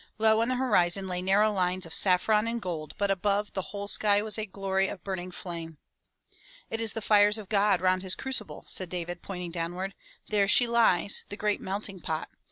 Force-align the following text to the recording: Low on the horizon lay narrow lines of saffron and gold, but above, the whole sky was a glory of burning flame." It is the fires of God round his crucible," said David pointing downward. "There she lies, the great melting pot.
Low 0.17 0.41
on 0.41 0.47
the 0.47 0.55
horizon 0.55 1.05
lay 1.05 1.21
narrow 1.21 1.53
lines 1.53 1.85
of 1.85 1.93
saffron 1.93 2.47
and 2.47 2.59
gold, 2.59 2.95
but 2.97 3.11
above, 3.11 3.53
the 3.53 3.61
whole 3.61 3.87
sky 3.87 4.19
was 4.23 4.35
a 4.35 4.47
glory 4.47 4.87
of 4.87 5.03
burning 5.03 5.29
flame." 5.29 5.77
It 6.71 6.81
is 6.81 6.93
the 6.93 7.03
fires 7.03 7.37
of 7.37 7.49
God 7.49 7.81
round 7.81 8.01
his 8.01 8.15
crucible," 8.15 8.65
said 8.67 8.89
David 8.89 9.21
pointing 9.21 9.51
downward. 9.51 9.93
"There 10.29 10.47
she 10.47 10.65
lies, 10.65 11.23
the 11.29 11.37
great 11.37 11.61
melting 11.61 11.99
pot. 11.99 12.29